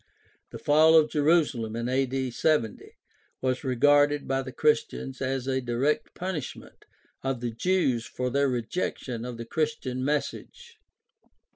The 0.49 0.57
fall 0.57 0.97
of 0.97 1.11
Jerusalem 1.11 1.75
in 1.75 1.85
70 2.31 2.83
a.d. 2.85 2.91
was 3.39 3.63
regarded 3.63 4.27
by 4.27 4.41
the 4.41 4.51
Christians 4.51 5.21
as 5.21 5.45
a 5.45 5.61
direct 5.61 6.15
punishment 6.15 6.85
of 7.21 7.39
the 7.39 7.51
Jews 7.51 8.07
for 8.07 8.31
their 8.31 8.49
rejection 8.49 9.23
of 9.23 9.37
the 9.37 9.45
Chris 9.45 9.75
tian 9.77 10.03
message. 10.03 10.79